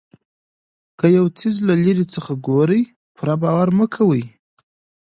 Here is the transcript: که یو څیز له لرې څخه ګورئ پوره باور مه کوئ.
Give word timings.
که 0.99 1.05
یو 1.17 1.25
څیز 1.39 1.55
له 1.69 1.75
لرې 1.83 2.05
څخه 2.13 2.31
ګورئ 2.47 2.81
پوره 3.15 3.35
باور 3.41 3.69
مه 3.77 3.85
کوئ. 3.95 4.23